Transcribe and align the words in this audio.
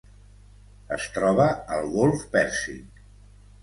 Es 0.97 1.05
troba 1.19 1.47
al 1.79 1.89
Golf 2.01 2.27
Pèrsic. 2.37 3.03